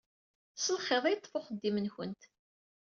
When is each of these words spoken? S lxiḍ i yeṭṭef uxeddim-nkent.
S 0.55 0.65
lxiḍ 0.75 1.03
i 1.05 1.11
yeṭṭef 1.11 1.33
uxeddim-nkent. 1.39 2.21